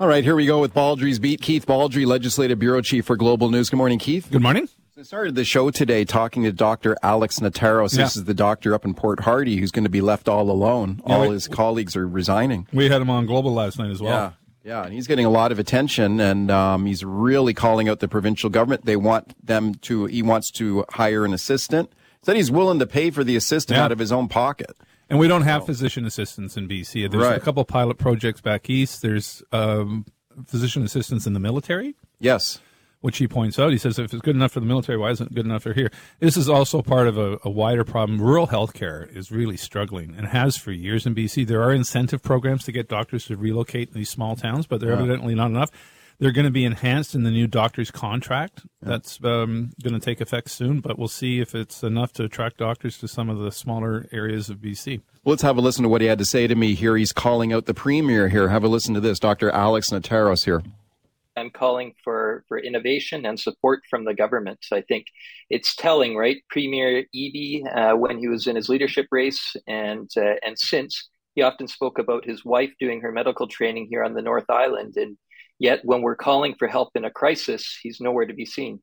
All 0.00 0.08
right, 0.08 0.24
here 0.24 0.34
we 0.34 0.44
go 0.46 0.60
with 0.60 0.74
Baldrey's 0.74 1.18
beat. 1.18 1.40
Keith 1.40 1.66
Baldrey, 1.66 2.04
Legislative 2.04 2.58
Bureau 2.58 2.80
Chief 2.80 3.04
for 3.04 3.16
Global 3.16 3.48
News. 3.50 3.70
Good 3.70 3.76
morning, 3.76 3.98
Keith. 3.98 4.28
Good 4.30 4.42
morning. 4.42 4.68
I 4.98 5.02
started 5.02 5.34
the 5.34 5.44
show 5.44 5.70
today 5.70 6.04
talking 6.04 6.42
to 6.44 6.52
Dr. 6.52 6.96
Alex 7.02 7.38
Nataros. 7.40 7.96
Yeah. 7.96 8.04
This 8.04 8.16
is 8.16 8.24
the 8.24 8.34
doctor 8.34 8.74
up 8.74 8.84
in 8.84 8.94
Port 8.94 9.20
Hardy 9.20 9.56
who's 9.56 9.70
going 9.70 9.84
to 9.84 9.90
be 9.90 10.00
left 10.00 10.28
all 10.28 10.50
alone. 10.50 11.00
Yeah, 11.06 11.14
all 11.14 11.20
we- 11.28 11.34
his 11.34 11.46
colleagues 11.48 11.94
are 11.96 12.08
resigning. 12.08 12.66
We 12.72 12.88
had 12.88 13.00
him 13.02 13.10
on 13.10 13.26
Global 13.26 13.52
last 13.52 13.78
night 13.78 13.90
as 13.90 14.00
well. 14.00 14.12
Yeah. 14.12 14.32
Yeah, 14.64 14.84
and 14.84 14.94
he's 14.94 15.06
getting 15.06 15.26
a 15.26 15.30
lot 15.30 15.52
of 15.52 15.58
attention, 15.58 16.20
and 16.20 16.50
um, 16.50 16.86
he's 16.86 17.04
really 17.04 17.52
calling 17.52 17.86
out 17.86 18.00
the 18.00 18.08
provincial 18.08 18.48
government. 18.48 18.86
They 18.86 18.96
want 18.96 19.34
them 19.46 19.74
to. 19.82 20.06
He 20.06 20.22
wants 20.22 20.50
to 20.52 20.86
hire 20.88 21.26
an 21.26 21.34
assistant. 21.34 21.92
Said 22.22 22.36
he's 22.36 22.50
willing 22.50 22.78
to 22.78 22.86
pay 22.86 23.10
for 23.10 23.22
the 23.24 23.36
assistant 23.36 23.76
Yeah. 23.76 23.84
out 23.84 23.92
of 23.92 23.98
his 23.98 24.10
own 24.10 24.26
pocket. 24.28 24.74
And 25.14 25.20
we 25.20 25.28
don't 25.28 25.42
have 25.42 25.64
physician 25.64 26.04
assistants 26.06 26.56
in 26.56 26.66
BC. 26.66 27.08
There's 27.08 27.22
Right. 27.22 27.36
a 27.36 27.40
couple 27.40 27.64
pilot 27.64 27.98
projects 27.98 28.40
back 28.40 28.68
east. 28.68 29.00
There's 29.00 29.44
um, 29.52 30.06
physician 30.44 30.82
assistants 30.82 31.24
in 31.24 31.34
the 31.34 31.38
military, 31.38 31.94
Yes, 32.18 32.60
which 33.00 33.18
he 33.18 33.28
points 33.28 33.56
out. 33.56 33.70
He 33.70 33.78
says 33.78 33.96
if 34.00 34.12
it's 34.12 34.20
good 34.22 34.34
enough 34.34 34.50
for 34.50 34.58
the 34.58 34.66
military, 34.66 34.98
why 34.98 35.10
isn't 35.10 35.30
it 35.30 35.32
good 35.36 35.44
enough 35.46 35.62
for 35.62 35.72
here? 35.72 35.92
This 36.18 36.36
is 36.36 36.48
also 36.48 36.82
part 36.82 37.06
of 37.06 37.16
a, 37.16 37.38
a 37.44 37.48
wider 37.48 37.84
problem. 37.84 38.20
Rural 38.20 38.48
healthcare 38.48 39.08
is 39.16 39.30
really 39.30 39.56
struggling 39.56 40.16
and 40.18 40.26
has 40.26 40.56
for 40.56 40.72
years 40.72 41.06
in 41.06 41.14
BC. 41.14 41.46
There 41.46 41.62
are 41.62 41.72
incentive 41.72 42.20
programs 42.20 42.64
to 42.64 42.72
get 42.72 42.88
doctors 42.88 43.26
to 43.26 43.36
relocate 43.36 43.90
in 43.90 43.94
these 43.94 44.10
small 44.10 44.34
towns, 44.34 44.66
but 44.66 44.80
they're 44.80 44.94
evidently 44.94 45.36
not 45.36 45.46
enough. 45.46 45.70
They're 46.18 46.32
going 46.32 46.46
to 46.46 46.50
be 46.50 46.64
enhanced 46.64 47.14
in 47.14 47.24
the 47.24 47.30
new 47.30 47.46
doctor's 47.46 47.90
contract. 47.90 48.62
That's 48.80 49.18
um, 49.24 49.70
going 49.82 49.94
to 49.94 50.00
take 50.00 50.20
effect 50.20 50.50
soon, 50.50 50.80
but 50.80 50.98
we'll 50.98 51.08
see 51.08 51.40
if 51.40 51.54
it's 51.54 51.82
enough 51.82 52.12
to 52.14 52.24
attract 52.24 52.58
doctors 52.58 52.98
to 52.98 53.08
some 53.08 53.28
of 53.28 53.38
the 53.38 53.50
smaller 53.50 54.06
areas 54.12 54.48
of 54.48 54.58
BC. 54.58 55.00
Let's 55.24 55.42
have 55.42 55.56
a 55.56 55.60
listen 55.60 55.82
to 55.82 55.88
what 55.88 56.00
he 56.00 56.06
had 56.06 56.18
to 56.18 56.24
say 56.24 56.46
to 56.46 56.54
me 56.54 56.74
here. 56.74 56.96
He's 56.96 57.12
calling 57.12 57.52
out 57.52 57.66
the 57.66 57.74
premier 57.74 58.28
here. 58.28 58.48
Have 58.48 58.64
a 58.64 58.68
listen 58.68 58.94
to 58.94 59.00
this. 59.00 59.18
Dr. 59.18 59.50
Alex 59.50 59.90
Nataros 59.90 60.44
here. 60.44 60.62
I'm 61.36 61.50
calling 61.50 61.94
for, 62.04 62.44
for 62.46 62.58
innovation 62.58 63.26
and 63.26 63.38
support 63.38 63.82
from 63.90 64.04
the 64.04 64.14
government. 64.14 64.60
I 64.72 64.82
think 64.82 65.06
it's 65.50 65.74
telling, 65.74 66.16
right? 66.16 66.42
Premier 66.48 67.04
Eby, 67.14 67.64
uh, 67.74 67.96
when 67.96 68.18
he 68.18 68.28
was 68.28 68.46
in 68.46 68.56
his 68.56 68.68
leadership 68.68 69.06
race 69.10 69.56
and 69.66 70.08
uh, 70.16 70.34
and 70.44 70.58
since, 70.58 71.08
he 71.34 71.42
often 71.42 71.66
spoke 71.66 71.98
about 71.98 72.24
his 72.24 72.44
wife 72.44 72.70
doing 72.78 73.00
her 73.00 73.10
medical 73.10 73.48
training 73.48 73.88
here 73.90 74.04
on 74.04 74.14
the 74.14 74.22
North 74.22 74.48
Island, 74.48 74.96
and 74.96 75.16
yet 75.64 75.80
when 75.84 76.02
we're 76.02 76.14
calling 76.14 76.54
for 76.54 76.68
help 76.68 76.90
in 76.94 77.04
a 77.04 77.10
crisis, 77.10 77.78
he's 77.82 78.00
nowhere 78.00 78.26
to 78.26 78.34
be 78.34 78.44
seen. 78.44 78.80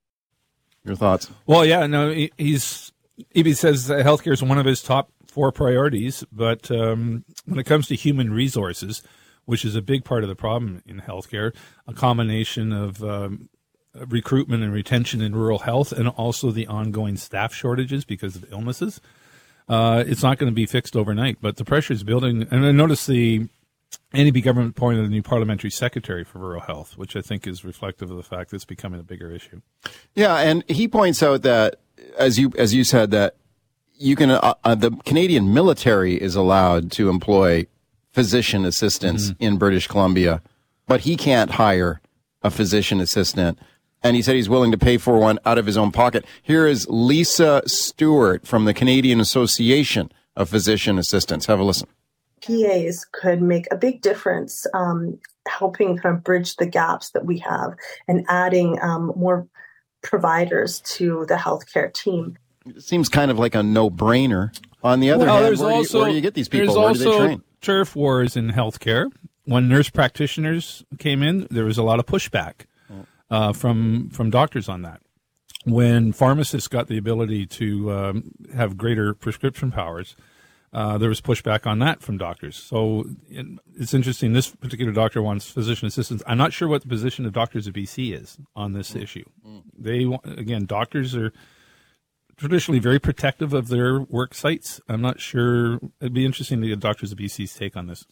Your 0.84 0.96
thoughts? 0.96 1.30
Well, 1.46 1.64
yeah, 1.64 1.86
no, 1.86 2.12
he, 2.12 2.32
he's 2.38 2.92
Eby 3.36 3.56
says 3.56 3.86
that 3.88 4.04
healthcare 4.04 4.34
is 4.34 4.42
one 4.42 4.58
of 4.58 4.66
his 4.66 4.82
top 4.82 5.12
four 5.28 5.52
priorities, 5.52 6.26
but 6.32 6.72
um, 6.72 7.24
when 7.46 7.60
it 7.60 7.66
comes 7.66 7.88
to 7.88 7.96
human 7.96 8.34
resources, 8.34 9.04
which 9.46 9.64
is 9.64 9.76
a 9.76 9.82
big 9.82 10.04
part 10.04 10.24
of 10.24 10.30
the 10.30 10.36
problem 10.36 10.82
in 10.88 11.00
healthcare, 11.00 11.56
a 11.88 11.94
combination 11.94 12.74
of 12.74 13.04
um, 13.04 13.48
recruitment 14.08 14.64
and 14.64 14.74
retention 14.74 15.22
in 15.22 15.36
rural 15.36 15.60
health, 15.60 15.92
and 15.92 16.10
also 16.10 16.50
the 16.50 16.66
ongoing 16.66 17.16
staff 17.16 17.54
shortages 17.54 18.04
because 18.04 18.36
of 18.36 18.52
illnesses. 18.52 19.00
Uh, 19.70 20.04
it's 20.08 20.24
not 20.24 20.40
going 20.40 20.52
to 20.52 20.56
be 20.56 20.66
fixed 20.66 20.96
overnight, 20.96 21.38
but 21.42 21.58
the 21.58 21.64
pressure 21.66 21.94
is 21.94 22.04
building. 22.04 22.48
And 22.50 22.66
I 22.66 22.72
noticed 22.72 23.08
the 23.08 23.48
NEB 24.14 24.42
government 24.44 24.72
appointed 24.72 25.06
a 25.06 25.08
new 25.08 25.22
parliamentary 25.22 25.70
secretary 25.70 26.24
for 26.24 26.40
rural 26.40 26.62
health, 26.62 26.98
which 26.98 27.16
I 27.16 27.22
think 27.22 27.48
is 27.48 27.64
reflective 27.64 28.12
of 28.12 28.18
the 28.18 28.24
fact 28.24 28.50
that 28.50 28.58
it's 28.58 28.66
becoming 28.66 29.00
a 29.00 29.04
bigger 29.04 29.32
issue. 29.32 29.62
Yeah, 30.16 30.38
and 30.38 30.64
he 30.70 30.88
points 30.88 31.24
out 31.24 31.44
that 31.44 31.76
as 32.18 32.38
you 32.38 32.52
as 32.58 32.74
you 32.74 32.84
said 32.84 33.12
that 33.12 33.36
you 33.98 34.16
can 34.16 34.32
uh, 34.32 34.56
uh, 34.64 34.76
the 34.76 34.92
Canadian 35.06 35.54
military 35.54 36.22
is 36.22 36.36
allowed 36.36 36.92
to 36.94 37.10
employ 37.10 37.68
physician 38.12 38.66
assistants 38.66 39.34
in 39.40 39.58
British 39.58 39.88
Columbia, 39.88 40.42
but 40.88 41.02
he 41.02 41.16
can't 41.16 41.52
hire 41.52 42.02
a 42.42 42.50
physician 42.50 43.00
assistant. 43.00 43.58
And 44.04 44.16
he 44.16 44.24
said 44.24 44.36
he's 44.36 44.50
willing 44.50 44.72
to 44.72 44.80
pay 44.80 44.98
for 44.98 45.20
one 45.20 45.38
out 45.46 45.60
of 45.60 45.68
his 45.68 45.78
own 45.78 45.92
pocket. 45.92 46.26
Here 46.42 46.66
is 46.66 46.88
Lisa 46.90 47.62
Stewart 47.68 48.48
from 48.48 48.66
the 48.66 48.74
Canadian 48.74 49.20
Association 49.20 50.12
of 50.36 50.50
Physician 50.50 50.98
Assistants. 50.98 51.46
Have 51.46 51.60
a 51.60 51.64
listen. 51.64 51.88
PAs 52.42 53.06
could 53.12 53.42
make 53.42 53.68
a 53.72 53.76
big 53.76 54.02
difference, 54.02 54.66
um, 54.74 55.20
helping 55.48 55.98
kind 55.98 56.16
of 56.16 56.24
bridge 56.24 56.56
the 56.56 56.66
gaps 56.66 57.12
that 57.12 57.26
we 57.26 57.40
have 57.40 57.76
and 58.08 58.26
adding 58.28 58.80
um, 58.82 59.14
more 59.16 59.48
providers 60.02 60.82
to 60.82 61.26
the 61.28 61.36
healthcare 61.36 61.94
team. 61.94 62.38
It 62.66 62.84
seems 62.84 63.10
kind 63.10 63.32
of 63.32 63.40
like 63.40 63.56
a 63.56 63.64
no-brainer. 63.64 64.56
On 64.84 65.00
the 65.00 65.12
other 65.12 65.26
Well, 65.26 65.36
hand, 65.36 65.46
there's 65.46 65.60
where, 65.62 65.74
also, 65.74 65.92
do 65.92 65.98
you, 65.98 66.02
where 66.02 66.10
do 66.10 66.16
you 66.16 66.22
get 66.22 66.34
these 66.34 66.50
people? 66.50 66.76
Where 66.76 66.88
also 66.88 67.04
do 67.04 67.12
they 67.12 67.18
train? 67.18 67.44
turf 67.62 67.96
wars 67.96 68.36
in 68.36 68.52
healthcare. 68.52 69.12
When 69.46 69.68
nurse 69.68 69.90
practitioners 69.90 70.84
came 70.98 71.24
in, 71.24 71.48
there 71.50 71.66
was 71.66 71.78
a 71.78 71.84
lot 71.84 72.00
of 72.00 72.06
pushback 72.06 72.66
uh, 73.30 73.54
from 73.54 74.10
from 74.10 74.30
doctors 74.30 74.68
on 74.70 74.82
that. 74.84 75.02
When 75.66 76.12
pharmacists 76.12 76.68
got 76.68 76.88
the 76.88 76.98
ability 76.98 77.46
to 77.48 77.92
um, 77.92 78.32
have 78.56 78.78
greater 78.78 79.14
prescription 79.14 79.72
powers, 79.72 80.16
uh, 80.74 80.98
there 80.98 81.10
was 81.10 81.20
pushback 81.20 81.68
on 81.68 81.80
that 81.80 82.02
from 82.02 82.18
doctors. 82.18 82.56
So 82.56 83.06
it's 83.30 83.94
interesting. 83.94 84.34
This 84.34 84.50
particular 84.50 84.92
doctor 84.92 85.22
wants 85.22 85.50
physician 85.50 85.88
assistants. 85.88 86.24
I'm 86.26 86.38
not 86.38 86.54
sure 86.54 86.68
what 86.68 86.82
the 86.82 86.88
position 86.88 87.26
of 87.26 87.34
doctors 87.34 87.68
of 87.68 87.74
BC 87.74 88.20
is 88.20 88.38
on 88.56 88.74
this 88.74 88.96
issue. 88.96 89.26
They 89.78 90.06
again, 90.24 90.66
doctors 90.66 91.16
are 91.16 91.34
traditionally 92.38 92.80
very 92.80 93.00
protective 93.00 93.54
of 93.54 93.68
their 93.68 94.00
work 94.00 94.34
sites. 94.34 94.80
I'm 94.88 95.02
not 95.02 95.20
sure. 95.20 95.80
It'd 96.00 96.14
be 96.14 96.26
interesting 96.26 96.62
to 96.62 96.68
get 96.68 96.80
doctors 96.80 97.12
of 97.12 97.18
BC's 97.18 97.54
take 97.54 97.76
on 97.76 97.88
this. 97.88 98.06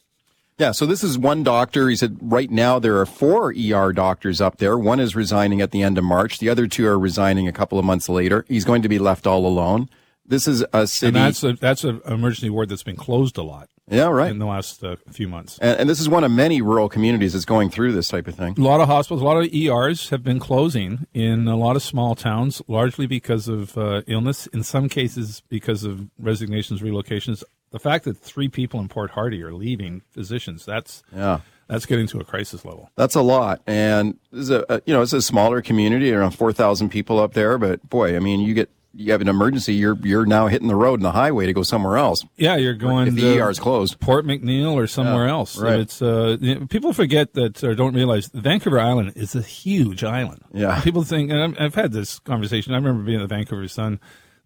Yeah, 0.57 0.71
so 0.71 0.85
this 0.85 1.05
is 1.05 1.17
one 1.17 1.43
doctor. 1.43 1.87
He 1.87 1.95
said 1.95 2.17
right 2.21 2.51
now 2.51 2.79
there 2.79 2.97
are 2.99 3.05
four 3.05 3.53
ER 3.57 3.93
doctors 3.93 4.41
up 4.41 4.57
there. 4.57 4.77
One 4.77 4.99
is 4.99 5.15
resigning 5.15 5.61
at 5.61 5.71
the 5.71 5.81
end 5.81 5.97
of 5.97 6.03
March. 6.03 6.39
The 6.39 6.49
other 6.49 6.67
two 6.67 6.85
are 6.85 6.99
resigning 6.99 7.47
a 7.47 7.53
couple 7.53 7.79
of 7.79 7.85
months 7.85 8.09
later. 8.09 8.43
He's 8.49 8.65
going 8.65 8.81
to 8.81 8.89
be 8.89 8.99
left 8.99 9.25
all 9.25 9.45
alone. 9.45 9.89
This 10.29 10.47
is 10.47 10.63
a 10.73 10.87
city. 10.87 11.07
And 11.07 11.15
that's 11.15 11.43
a 11.43 11.53
that's 11.53 11.83
an 11.83 12.01
emergency 12.05 12.49
ward 12.49 12.69
that's 12.69 12.83
been 12.83 12.95
closed 12.95 13.37
a 13.37 13.43
lot 13.43 13.67
yeah, 13.89 14.07
right. 14.07 14.29
in 14.29 14.39
the 14.39 14.45
last 14.45 14.83
uh, 14.83 14.95
few 15.11 15.27
months. 15.27 15.57
And, 15.59 15.81
and 15.81 15.89
this 15.89 15.99
is 15.99 16.07
one 16.07 16.23
of 16.23 16.31
many 16.31 16.61
rural 16.61 16.87
communities 16.87 17.33
that's 17.33 17.45
going 17.45 17.69
through 17.69 17.93
this 17.93 18.07
type 18.07 18.27
of 18.27 18.35
thing. 18.35 18.55
A 18.57 18.61
lot 18.61 18.79
of 18.79 18.87
hospitals, 18.87 19.21
a 19.21 19.25
lot 19.25 19.37
of 19.43 19.53
ERs 19.53 20.09
have 20.09 20.23
been 20.23 20.39
closing 20.39 21.07
in 21.13 21.47
a 21.47 21.55
lot 21.55 21.75
of 21.75 21.81
small 21.81 22.15
towns, 22.15 22.61
largely 22.67 23.07
because 23.07 23.47
of 23.47 23.77
uh, 23.77 24.03
illness. 24.07 24.47
In 24.47 24.63
some 24.63 24.87
cases, 24.89 25.41
because 25.49 25.83
of 25.83 26.09
resignations, 26.19 26.81
relocations. 26.81 27.43
The 27.71 27.79
fact 27.79 28.05
that 28.05 28.17
three 28.17 28.49
people 28.49 28.79
in 28.79 28.87
Port 28.87 29.11
Hardy 29.11 29.43
are 29.43 29.53
leaving 29.53 30.01
physicians, 30.11 30.65
that's 30.65 31.03
Yeah. 31.15 31.41
that's 31.67 31.85
getting 31.85 32.07
to 32.07 32.19
a 32.19 32.23
crisis 32.23 32.65
level. 32.65 32.89
That's 32.95 33.15
a 33.15 33.21
lot, 33.21 33.61
and 33.67 34.17
this 34.31 34.41
is 34.41 34.49
a, 34.49 34.65
a 34.69 34.81
you 34.85 34.93
know 34.93 35.01
it's 35.03 35.13
a 35.13 35.21
smaller 35.21 35.61
community, 35.61 36.11
around 36.11 36.31
four 36.31 36.51
thousand 36.51 36.89
people 36.89 37.19
up 37.19 37.33
there. 37.33 37.57
But 37.59 37.87
boy, 37.87 38.15
I 38.15 38.19
mean, 38.19 38.39
you 38.39 38.55
get 38.55 38.69
you 38.93 39.11
have 39.11 39.21
an 39.21 39.27
emergency, 39.27 39.73
you're 39.75 39.97
you're 40.03 40.25
now 40.25 40.47
hitting 40.47 40.67
the 40.67 40.75
road 40.75 40.95
and 40.95 41.05
the 41.05 41.11
highway 41.11 41.45
to 41.45 41.53
go 41.53 41.61
somewhere 41.63 41.97
else. 41.97 42.25
Yeah, 42.37 42.55
you're 42.55 42.73
going 42.73 43.07
if 43.07 43.15
the 43.15 43.39
ER 43.39 43.49
is 43.49 43.59
closed. 43.59 43.99
Port 43.99 44.25
McNeil 44.25 44.73
or 44.73 44.87
somewhere 44.87 45.25
Yeah, 45.27 45.31
else. 45.31 45.57
right. 45.57 45.79
It's 45.79 46.01
uh, 46.01 46.37
people 46.69 46.93
forget 46.93 47.33
that 47.33 47.63
or 47.63 47.75
don't 47.75 47.93
realize 47.93 48.27
Vancouver 48.33 48.79
Island 48.79 49.13
is 49.15 49.35
a 49.35 49.41
huge 49.41 50.03
island. 50.03 50.41
Yeah. 50.53 50.81
people 50.81 51.03
think, 51.03 51.29
and 51.31 51.39
I've, 51.41 51.61
I've 51.61 51.75
had 51.75 51.91
this 51.91 52.19
conversation. 52.19 52.73
I 52.73 52.77
remember 52.77 53.03
being 53.03 53.19
the 53.19 53.27
Vancouver 53.27 53.67
Sun, 53.67 53.99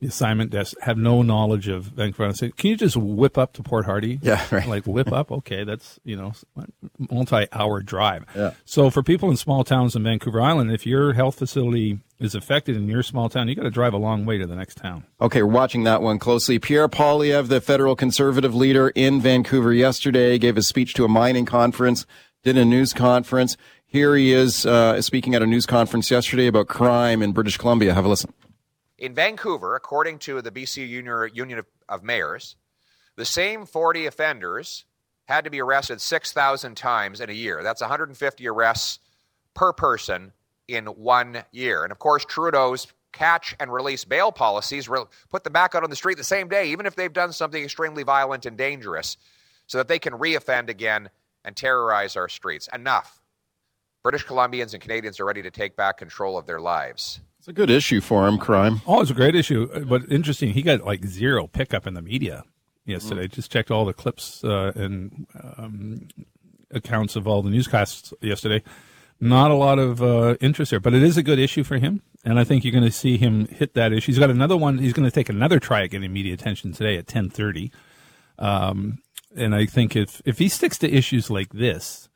the 0.04 0.10
assignment 0.10 0.52
desk, 0.52 0.76
have 0.82 0.98
no 0.98 1.22
knowledge 1.22 1.70
of 1.70 1.84
Vancouver 1.84 2.24
Island. 2.24 2.38
Say, 2.38 2.52
can 2.52 2.70
you 2.70 2.76
just 2.76 2.98
whip 2.98 3.38
up 3.38 3.54
to 3.54 3.64
Port 3.64 3.86
Hardy? 3.86 4.20
Yeah, 4.34 4.46
right. 4.52 4.68
Like 4.68 4.86
whip 4.86 5.12
up. 5.12 5.32
Okay, 5.32 5.64
that's 5.64 6.00
you 6.06 6.16
know 6.16 6.34
multi-hour 6.98 7.82
drive. 7.82 8.26
Yeah. 8.36 8.52
So 8.64 8.90
for 8.90 9.04
people 9.04 9.30
in 9.30 9.38
small 9.38 9.64
towns 9.64 9.96
in 9.96 10.04
Vancouver 10.04 10.40
Island, 10.42 10.72
if 10.72 10.86
your 10.86 11.14
health 11.14 11.38
facility 11.40 12.00
is 12.20 12.36
affected 12.36 12.76
in 12.78 12.88
your 12.88 13.04
small 13.04 13.28
town, 13.30 13.48
you 13.48 13.56
got 13.56 13.64
to 13.64 13.70
drive 13.70 13.94
a 13.94 13.98
long 13.98 14.26
way 14.26 14.38
to 14.38 14.46
the 14.48 14.56
next 14.56 14.78
town. 14.78 15.04
Okay, 15.20 15.44
we're 15.44 15.52
watching 15.52 15.84
that 15.84 16.02
one 16.02 16.20
closely. 16.20 16.58
Pierre 16.58 16.88
Poilievre, 16.88 17.48
the 17.48 17.60
federal 17.62 17.96
conservative 17.96 18.56
leader 18.56 18.90
in 18.90 19.20
Vancouver 19.20 19.74
yesterday, 19.74 20.38
gave 20.38 20.58
a 20.58 20.62
speech 20.62 20.94
to 20.96 21.06
a 21.06 21.10
mining 21.10 21.46
conference, 21.46 22.06
did 22.44 22.58
a 22.58 22.66
news 22.66 22.94
conference. 22.94 23.58
Here 23.86 24.16
he 24.16 24.32
is 24.32 24.66
uh, 24.66 25.02
speaking 25.02 25.36
at 25.36 25.42
a 25.42 25.48
news 25.48 25.66
conference 25.66 26.10
yesterday 26.10 26.48
about 26.48 26.68
crime 26.68 27.22
in 27.22 27.34
British 27.34 27.58
Columbia. 27.58 27.94
Have 27.94 28.06
a 28.06 28.10
listen. 28.10 28.34
In 29.04 29.14
Vancouver, 29.14 29.76
according 29.76 30.20
to 30.20 30.42
the 30.42 30.50
BC 30.50 30.88
Union 30.88 31.62
of, 31.90 32.04
Mayors, 32.04 32.56
the 33.18 33.26
same 33.26 33.66
40 33.66 34.06
offenders 34.06 34.86
had 35.26 35.44
to 35.44 35.50
be 35.50 35.62
arrested 35.62 36.00
6,000 36.00 36.76
times 36.76 37.20
in 37.20 37.30
a 37.30 37.34
year. 37.34 37.64
That's 37.64 37.82
150 37.82 38.48
arrests 38.48 39.00
per 39.54 39.74
person 39.74 40.32
in 40.70 40.86
one 40.86 41.44
year. 41.52 41.84
And 41.84 41.92
of 41.92 42.00
course, 42.00 42.24
Trudeau's 42.24 42.88
catch 43.12 43.54
and 43.60 43.74
release 43.74 44.06
bail 44.06 44.32
policies 44.32 44.88
put 45.30 45.44
them 45.44 45.52
back 45.52 45.76
out 45.76 45.84
on 45.84 45.90
the 45.90 45.98
street 45.98 46.16
the 46.16 46.24
same 46.24 46.48
day, 46.48 46.70
even 46.70 46.86
if 46.86 46.96
they've 46.96 47.12
done 47.12 47.34
something 47.34 47.62
extremely 47.62 48.04
violent 48.04 48.46
and 48.46 48.58
dangerous, 48.58 49.18
so 49.68 49.80
that 49.80 49.90
they 49.90 50.00
can 50.00 50.14
reoffend 50.14 50.70
again 50.70 51.10
and 51.44 51.58
terrorize 51.58 52.16
our 52.16 52.30
streets. 52.30 52.70
Enough. 52.74 53.22
British 54.02 54.26
Columbians 54.26 54.72
and 54.74 54.82
Canadians 54.82 55.20
are 55.20 55.26
ready 55.26 55.42
to 55.42 55.52
take 55.52 55.76
back 55.76 55.98
control 55.98 56.38
of 56.38 56.46
their 56.46 56.62
lives. 56.62 57.20
It's 57.44 57.50
a 57.50 57.52
good 57.52 57.70
issue 57.70 58.00
for 58.00 58.26
him, 58.26 58.38
crime. 58.38 58.80
Oh, 58.88 59.02
it's 59.02 59.12
a 59.12 59.14
great 59.14 59.36
issue, 59.36 59.68
but 59.84 60.10
interesting. 60.10 60.54
He 60.54 60.62
got 60.62 60.86
like 60.86 61.04
zero 61.04 61.46
pickup 61.48 61.86
in 61.86 61.94
the 61.94 62.02
media 62.02 62.46
yesterday. 62.86 63.28
Mm. 63.28 63.34
Just 63.34 63.52
checked 63.52 63.70
all 63.70 63.84
the 63.84 63.92
clips 63.92 64.46
uh, 64.46 64.72
and 64.76 65.28
um, 65.58 66.08
accounts 66.72 67.18
of 67.18 67.28
all 67.28 67.42
the 67.42 67.50
newscasts 67.50 68.14
yesterday. 68.22 68.64
Not 69.20 69.52
a 69.52 69.56
lot 69.56 69.78
of 69.78 70.02
uh, 70.02 70.38
interest 70.40 70.72
there, 70.72 70.80
but 70.80 70.94
it 70.94 71.04
is 71.04 71.18
a 71.18 71.22
good 71.22 71.38
issue 71.38 71.66
for 71.66 71.78
him, 71.78 72.02
and 72.24 72.40
I 72.40 72.46
think 72.46 72.64
you're 72.64 72.72
going 72.72 72.86
to 72.86 72.92
see 72.92 73.18
him 73.18 73.48
hit 73.48 73.74
that 73.74 73.92
issue. 73.92 74.14
He's 74.14 74.20
got 74.20 74.30
another 74.30 74.56
one. 74.56 74.78
He's 74.78 74.94
going 74.94 75.04
to 75.04 75.14
take 75.14 75.28
another 75.28 75.60
try 75.60 75.84
at 75.84 75.90
getting 75.90 76.14
media 76.14 76.34
attention 76.34 76.72
today 76.72 76.96
at 76.96 77.08
10:30. 77.08 77.72
Um, 78.40 79.00
and 79.36 79.54
I 79.54 79.66
think 79.66 79.98
if 79.98 80.22
if 80.24 80.38
he 80.38 80.48
sticks 80.48 80.78
to 80.78 80.90
issues 80.90 81.30
like 81.30 81.52
this, 81.52 82.08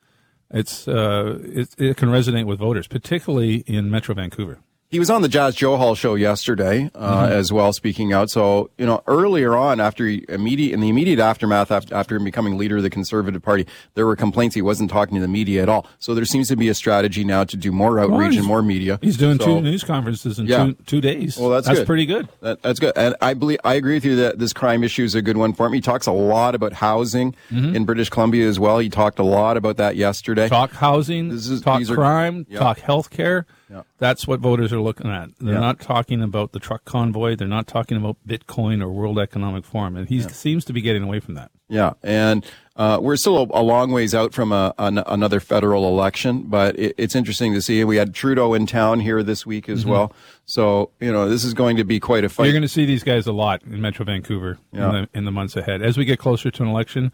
it's 0.50 0.88
uh, 0.88 1.38
it, 1.42 1.74
it 1.76 1.98
can 1.98 2.08
resonate 2.08 2.46
with 2.46 2.60
voters, 2.60 2.88
particularly 2.88 3.56
in 3.66 3.90
Metro 3.90 4.14
Vancouver. 4.14 4.60
He 4.90 4.98
was 4.98 5.10
on 5.10 5.20
the 5.20 5.28
Jas 5.28 5.54
Johal 5.54 5.94
show 5.98 6.14
yesterday 6.14 6.90
uh, 6.94 7.24
mm-hmm. 7.24 7.32
as 7.32 7.52
well, 7.52 7.74
speaking 7.74 8.14
out. 8.14 8.30
So 8.30 8.70
you 8.78 8.86
know, 8.86 9.02
earlier 9.06 9.54
on, 9.54 9.80
after 9.80 10.06
he, 10.06 10.24
immediate 10.30 10.72
in 10.72 10.80
the 10.80 10.88
immediate 10.88 11.18
aftermath 11.18 11.70
after, 11.70 11.94
after 11.94 12.16
him 12.16 12.24
becoming 12.24 12.56
leader 12.56 12.78
of 12.78 12.82
the 12.82 12.88
Conservative 12.88 13.42
Party, 13.42 13.66
there 13.94 14.06
were 14.06 14.16
complaints 14.16 14.54
he 14.54 14.62
wasn't 14.62 14.90
talking 14.90 15.14
to 15.16 15.20
the 15.20 15.28
media 15.28 15.62
at 15.62 15.68
all. 15.68 15.86
So 15.98 16.14
there 16.14 16.24
seems 16.24 16.48
to 16.48 16.56
be 16.56 16.70
a 16.70 16.74
strategy 16.74 17.22
now 17.22 17.44
to 17.44 17.54
do 17.54 17.70
more 17.70 18.00
outreach 18.00 18.30
well, 18.30 18.38
and 18.38 18.46
more 18.46 18.62
media. 18.62 18.98
He's 19.02 19.18
doing 19.18 19.38
so, 19.38 19.44
two 19.44 19.60
news 19.60 19.84
conferences 19.84 20.38
in 20.38 20.46
yeah. 20.46 20.64
two, 20.64 20.72
two 20.86 21.00
days. 21.02 21.36
Well, 21.36 21.50
that's 21.50 21.66
that's 21.66 21.80
good. 21.80 21.86
pretty 21.86 22.06
good. 22.06 22.26
That, 22.40 22.62
that's 22.62 22.80
good, 22.80 22.94
and 22.96 23.14
I 23.20 23.34
believe 23.34 23.58
I 23.64 23.74
agree 23.74 23.94
with 23.94 24.06
you 24.06 24.16
that 24.16 24.38
this 24.38 24.54
crime 24.54 24.82
issue 24.82 25.04
is 25.04 25.14
a 25.14 25.20
good 25.20 25.36
one 25.36 25.52
for 25.52 25.66
him. 25.66 25.74
He 25.74 25.82
talks 25.82 26.06
a 26.06 26.12
lot 26.12 26.54
about 26.54 26.72
housing 26.72 27.34
mm-hmm. 27.50 27.76
in 27.76 27.84
British 27.84 28.08
Columbia 28.08 28.48
as 28.48 28.58
well. 28.58 28.78
He 28.78 28.88
talked 28.88 29.18
a 29.18 29.22
lot 29.24 29.58
about 29.58 29.76
that 29.76 29.96
yesterday. 29.96 30.48
Talk 30.48 30.72
housing, 30.72 31.30
is, 31.30 31.60
talk 31.60 31.84
crime, 31.88 32.46
are, 32.48 32.52
yeah. 32.54 32.58
talk 32.58 32.78
healthcare. 32.78 33.44
Yeah. 33.70 33.82
That's 33.98 34.26
what 34.26 34.40
voters 34.40 34.72
are 34.72 34.80
looking 34.80 35.10
at. 35.10 35.30
They're 35.38 35.54
yeah. 35.54 35.60
not 35.60 35.80
talking 35.80 36.22
about 36.22 36.52
the 36.52 36.58
truck 36.58 36.84
convoy. 36.84 37.36
They're 37.36 37.46
not 37.46 37.66
talking 37.66 37.96
about 37.96 38.16
Bitcoin 38.26 38.82
or 38.82 38.88
World 38.88 39.18
Economic 39.18 39.64
Forum. 39.64 39.96
And 39.96 40.08
he 40.08 40.18
yeah. 40.18 40.28
seems 40.28 40.64
to 40.66 40.72
be 40.72 40.80
getting 40.80 41.02
away 41.02 41.20
from 41.20 41.34
that. 41.34 41.50
Yeah. 41.68 41.92
And 42.02 42.46
uh, 42.76 42.98
we're 43.02 43.16
still 43.16 43.36
a, 43.36 43.60
a, 43.60 43.62
long 43.62 43.92
ways 43.92 44.14
out 44.14 44.32
from 44.32 44.52
a, 44.52 44.74
an, 44.78 44.98
another 44.98 45.38
federal 45.38 45.86
election, 45.86 46.44
but 46.44 46.78
it, 46.78 46.94
it's 46.96 47.14
interesting 47.14 47.52
to 47.52 47.60
see. 47.60 47.84
We 47.84 47.96
had 47.96 48.14
Trudeau 48.14 48.54
in 48.54 48.66
town 48.66 49.00
here 49.00 49.22
this 49.22 49.44
week 49.44 49.68
as 49.68 49.80
mm-hmm. 49.80 49.90
well. 49.90 50.12
So, 50.46 50.90
you 50.98 51.12
know, 51.12 51.28
this 51.28 51.44
is 51.44 51.52
going 51.52 51.76
to 51.76 51.84
be 51.84 52.00
quite 52.00 52.24
a 52.24 52.30
fight. 52.30 52.44
You're 52.44 52.52
going 52.54 52.62
to 52.62 52.68
see 52.68 52.86
these 52.86 53.04
guys 53.04 53.26
a 53.26 53.32
lot 53.32 53.62
in 53.64 53.82
Metro 53.82 54.06
Vancouver 54.06 54.58
in, 54.72 54.80
the, 54.80 55.08
in 55.12 55.24
the 55.26 55.30
months 55.32 55.56
ahead. 55.56 55.82
As 55.82 55.98
we 55.98 56.06
get 56.06 56.18
closer 56.18 56.50
to 56.50 56.62
an 56.62 56.70
election, 56.70 57.12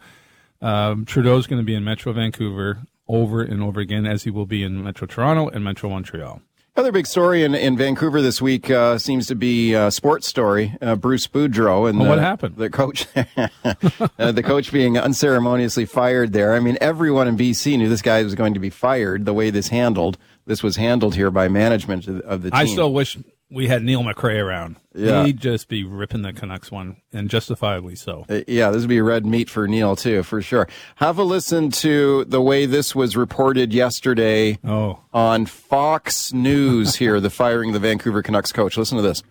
um, 0.61 1.03
Trudeau's 1.03 1.47
going 1.47 1.61
to 1.61 1.65
be 1.65 1.75
in 1.75 1.83
Metro 1.83 2.13
Vancouver 2.13 2.79
over 3.07 3.41
and 3.41 3.61
over 3.61 3.79
again, 3.79 4.05
as 4.05 4.23
he 4.23 4.29
will 4.29 4.45
be 4.45 4.63
in 4.63 4.83
Metro 4.83 5.07
Toronto 5.07 5.47
and 5.47 5.63
Metro 5.63 5.89
Montreal. 5.89 6.41
Other 6.77 6.91
big 6.91 7.07
story 7.07 7.45
in, 7.45 7.55
in 7.55 7.77
Vancouver 7.77 8.21
this 8.21 8.41
week 8.41 8.69
uh, 8.69 8.97
seems 8.97 9.27
to 9.27 9.35
be 9.35 9.73
a 9.73 9.89
sports 9.89 10.27
story. 10.27 10.75
Uh, 10.81 10.97
Bruce 10.97 11.25
Boudreau 11.25 11.89
and 11.89 11.97
well, 11.99 12.09
what 12.09 12.19
happened? 12.19 12.57
The 12.57 12.69
coach, 12.69 13.07
uh, 13.15 14.31
the 14.31 14.43
coach 14.43 14.73
being 14.73 14.97
unceremoniously 14.97 15.85
fired 15.85 16.33
there. 16.33 16.53
I 16.53 16.59
mean, 16.59 16.77
everyone 16.81 17.29
in 17.29 17.37
BC 17.37 17.77
knew 17.77 17.87
this 17.87 18.01
guy 18.01 18.21
was 18.23 18.35
going 18.35 18.53
to 18.55 18.59
be 18.59 18.69
fired. 18.69 19.23
The 19.23 19.33
way 19.33 19.51
this 19.51 19.69
handled, 19.69 20.17
this 20.45 20.61
was 20.61 20.75
handled 20.75 21.15
here 21.15 21.31
by 21.31 21.47
management 21.47 22.09
of 22.09 22.41
the 22.41 22.51
team. 22.51 22.59
I 22.59 22.65
still 22.65 22.91
wish 22.91 23.17
we 23.49 23.67
had 23.67 23.83
Neil 23.83 24.03
Macrae 24.03 24.37
around. 24.37 24.77
Yeah. 24.93 25.25
He'd 25.25 25.39
just 25.39 25.67
be 25.67 25.83
ripping 25.83 26.23
the 26.23 26.33
Canucks 26.33 26.71
one, 26.71 26.97
and 27.13 27.29
justifiably 27.29 27.95
so. 27.95 28.25
Uh, 28.29 28.41
yeah, 28.47 28.71
this 28.71 28.81
would 28.81 28.89
be 28.89 29.01
red 29.01 29.25
meat 29.25 29.49
for 29.49 29.67
Neil, 29.67 29.95
too, 29.95 30.23
for 30.23 30.41
sure. 30.41 30.67
Have 30.95 31.17
a 31.17 31.23
listen 31.23 31.69
to 31.71 32.25
the 32.25 32.41
way 32.41 32.65
this 32.65 32.95
was 32.95 33.15
reported 33.15 33.73
yesterday 33.73 34.57
oh. 34.63 34.99
on 35.13 35.45
Fox 35.45 36.33
News 36.33 36.95
here, 36.95 37.19
the 37.19 37.29
firing 37.29 37.69
of 37.69 37.73
the 37.73 37.79
Vancouver 37.79 38.21
Canucks 38.23 38.51
coach. 38.51 38.77
Listen 38.77 38.97
to 38.97 39.03
this. 39.03 39.21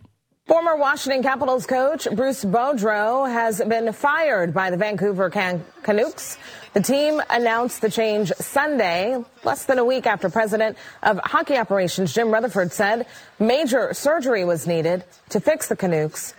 Former 0.47 0.77
Washington 0.77 1.23
Capitals 1.23 1.65
coach 1.65 2.07
Bruce 2.13 2.45
Boudreau 2.45 3.27
has 3.27 3.63
been 3.65 3.91
fired 3.95 4.53
by 4.53 4.71
the 4.71 4.77
Vancouver 4.77 5.31
Can- 5.31 5.65
Canucks. 5.83 6.37
The 6.75 6.83
team 6.83 7.23
announced 7.31 7.81
the 7.81 7.91
change 7.91 8.31
Sunday, 8.33 9.25
less 9.43 9.65
than 9.65 9.79
a 9.79 9.85
week 9.87 10.07
after 10.07 10.29
President 10.29 10.77
of 11.03 11.19
Hockey 11.25 11.57
Operations 11.57 12.13
Jim 12.13 12.31
Rutherford 12.31 12.73
said 12.73 13.07
major 13.39 13.95
surgery 13.95 14.45
was 14.45 14.67
needed 14.67 15.05
to 15.31 15.41
fix 15.41 15.69
the 15.69 15.77
Canucks. 15.77 16.35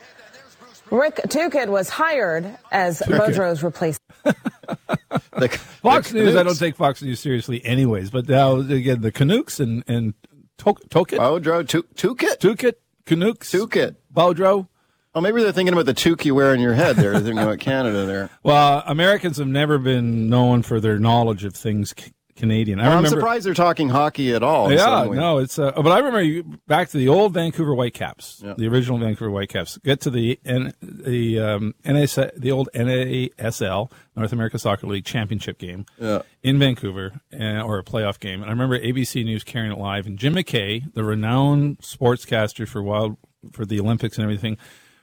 Rick 0.92 1.22
Tocchet 1.28 1.69
was 1.69 1.90
hired 1.90 2.60
as 2.72 3.02
Boudreau's 3.07 3.63
replacement. 3.63 4.02
Fox 5.81 6.13
News, 6.13 6.36
I 6.36 6.44
don't 6.44 6.60
take 6.60 6.75
Fox 6.75 7.02
News 7.02 7.19
seriously 7.19 7.66
anyways, 7.66 8.12
but 8.12 8.30
now, 8.30 8.57
again, 8.57 9.02
the 9.02 9.12
Canucks 9.12 9.60
and, 9.60 9.84
and 9.88 10.13
Tocchet. 10.60 11.18
Boudreau, 11.19 11.68
Tocchet? 11.68 12.40
Tocchet 12.40 12.80
Canucks. 13.06 13.52
Tookit. 13.52 13.96
Boudreau. 14.13 14.68
Oh, 15.13 15.22
maybe 15.22 15.42
they're 15.42 15.54
thinking 15.54 15.74
about 15.74 15.86
the 15.86 15.94
toque 15.94 16.25
you 16.25 16.36
wear 16.36 16.52
on 16.52 16.60
your 16.60 16.74
head 16.74 16.98
there. 16.98 17.12
They're 17.12 17.22
thinking 17.22 17.40
about 17.44 17.60
Canada 17.60 18.06
there. 18.06 18.30
Well, 18.44 18.84
Americans 18.86 19.38
have 19.38 19.48
never 19.48 19.78
been 19.78 20.28
known 20.30 20.62
for 20.62 20.80
their 20.81 21.00
knowledge 21.00 21.46
of 21.46 21.56
things 21.56 21.94
Canadian. 22.35 22.79
I 22.79 22.91
am 22.91 23.05
surprised 23.07 23.45
they're 23.45 23.53
talking 23.53 23.89
hockey 23.89 24.33
at 24.33 24.43
all. 24.43 24.71
Yeah, 24.71 25.05
no, 25.05 25.37
it's. 25.37 25.57
Uh, 25.57 25.71
but 25.71 25.87
I 25.87 25.97
remember 25.97 26.21
you, 26.21 26.59
back 26.67 26.89
to 26.89 26.97
the 26.97 27.07
old 27.07 27.33
Vancouver 27.33 27.73
Whitecaps, 27.73 28.41
yeah. 28.43 28.55
the 28.57 28.67
original 28.67 28.97
Vancouver 28.97 29.31
Whitecaps. 29.31 29.77
Get 29.79 30.01
to 30.01 30.09
the 30.09 30.39
N, 30.43 30.73
the 30.81 31.39
um, 31.39 31.75
NAS, 31.85 32.15
the 32.15 32.51
old 32.51 32.69
NASL 32.75 33.91
North 34.15 34.33
America 34.33 34.59
Soccer 34.59 34.87
League 34.87 35.05
championship 35.05 35.57
game 35.57 35.85
yeah. 35.97 36.23
in 36.43 36.59
Vancouver, 36.59 37.21
uh, 37.33 37.61
or 37.61 37.79
a 37.79 37.83
playoff 37.83 38.19
game. 38.19 38.41
And 38.41 38.49
I 38.49 38.51
remember 38.51 38.77
ABC 38.77 39.23
News 39.23 39.43
carrying 39.43 39.71
it 39.71 39.77
live, 39.77 40.05
and 40.05 40.19
Jim 40.19 40.35
McKay, 40.35 40.93
the 40.93 41.03
renowned 41.03 41.79
sportscaster 41.79 42.67
for 42.67 42.83
wild 42.83 43.17
for 43.53 43.65
the 43.65 43.79
Olympics 43.79 44.17
and 44.17 44.23
everything, 44.23 44.57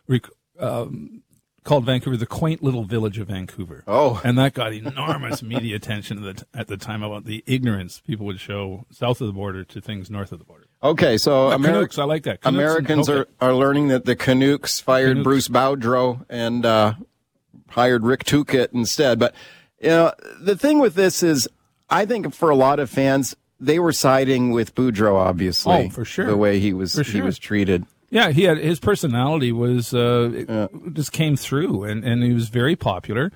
rec- 0.06 0.28
um, 0.58 1.22
called 1.64 1.84
Vancouver 1.84 2.16
the 2.16 2.26
quaint 2.26 2.62
little 2.62 2.84
village 2.84 3.18
of 3.18 3.28
Vancouver. 3.28 3.84
Oh, 3.86 4.20
and 4.24 4.36
that 4.38 4.54
got 4.54 4.72
enormous 4.72 5.42
media 5.42 5.76
attention 5.76 6.24
at 6.26 6.36
the, 6.36 6.46
at 6.58 6.66
the 6.66 6.76
time 6.76 7.02
about 7.02 7.24
the 7.24 7.42
ignorance 7.46 8.00
people 8.00 8.26
would 8.26 8.40
show 8.40 8.86
south 8.90 9.20
of 9.20 9.26
the 9.26 9.32
border 9.32 9.64
to 9.64 9.80
things 9.80 10.10
north 10.10 10.32
of 10.32 10.38
the 10.38 10.44
border. 10.44 10.66
Okay, 10.82 11.16
so 11.16 11.50
Ameri- 11.50 11.64
Canucks, 11.64 11.98
I 11.98 12.04
like 12.04 12.24
that. 12.24 12.40
Canucks 12.40 12.58
Americans 12.58 13.08
are, 13.08 13.28
are 13.40 13.54
learning 13.54 13.88
that 13.88 14.04
the 14.04 14.16
Canucks 14.16 14.80
fired 14.80 15.10
Canucks. 15.10 15.24
Bruce 15.24 15.48
Boudreau 15.48 16.24
and 16.28 16.66
uh, 16.66 16.94
hired 17.68 18.04
Rick 18.04 18.24
Tocchet 18.24 18.72
instead. 18.72 19.18
But 19.18 19.34
you 19.80 19.88
know, 19.88 20.12
the 20.40 20.56
thing 20.56 20.80
with 20.80 20.94
this 20.94 21.22
is, 21.22 21.48
I 21.88 22.06
think 22.06 22.34
for 22.34 22.50
a 22.50 22.56
lot 22.56 22.80
of 22.80 22.90
fans, 22.90 23.36
they 23.60 23.78
were 23.78 23.92
siding 23.92 24.50
with 24.50 24.74
Boudreau, 24.74 25.14
obviously. 25.14 25.86
Oh, 25.86 25.88
for 25.90 26.04
sure. 26.04 26.26
The 26.26 26.36
way 26.36 26.58
he 26.58 26.72
was 26.72 26.92
sure. 26.92 27.04
he 27.04 27.22
was 27.22 27.38
treated. 27.38 27.86
Yeah, 28.12 28.30
he 28.30 28.42
had 28.42 28.58
his 28.58 28.78
personality 28.78 29.52
was 29.52 29.94
uh, 29.94 30.44
yeah. 30.46 30.66
just 30.92 31.12
came 31.12 31.34
through, 31.34 31.84
and, 31.84 32.04
and 32.04 32.22
he 32.22 32.34
was 32.34 32.50
very 32.50 32.76
popular. 32.76 33.32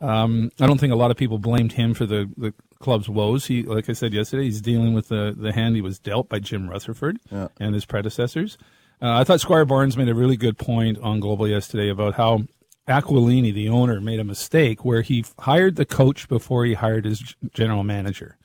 Um, 0.00 0.52
I 0.60 0.68
don't 0.68 0.78
think 0.78 0.92
a 0.92 0.96
lot 0.96 1.10
of 1.10 1.16
people 1.16 1.38
blamed 1.38 1.72
him 1.72 1.92
for 1.92 2.06
the, 2.06 2.30
the 2.36 2.54
club's 2.78 3.08
woes. 3.08 3.46
He, 3.46 3.64
like 3.64 3.90
I 3.90 3.94
said 3.94 4.14
yesterday, 4.14 4.44
he's 4.44 4.60
dealing 4.60 4.94
with 4.94 5.08
the, 5.08 5.34
the 5.36 5.52
hand 5.52 5.74
he 5.74 5.82
was 5.82 5.98
dealt 5.98 6.28
by 6.28 6.38
Jim 6.38 6.70
Rutherford 6.70 7.18
yeah. 7.32 7.48
and 7.58 7.74
his 7.74 7.84
predecessors. 7.84 8.58
Uh, 9.00 9.18
I 9.18 9.24
thought 9.24 9.40
Squire 9.40 9.64
Barnes 9.64 9.96
made 9.96 10.08
a 10.08 10.14
really 10.14 10.36
good 10.36 10.56
point 10.56 10.98
on 10.98 11.18
Global 11.18 11.48
yesterday 11.48 11.88
about 11.88 12.14
how 12.14 12.42
Aquilini, 12.86 13.52
the 13.52 13.68
owner, 13.68 14.00
made 14.00 14.20
a 14.20 14.24
mistake 14.24 14.84
where 14.84 15.02
he 15.02 15.24
hired 15.40 15.74
the 15.74 15.84
coach 15.84 16.28
before 16.28 16.64
he 16.64 16.74
hired 16.74 17.06
his 17.06 17.34
general 17.52 17.82
manager 17.82 18.36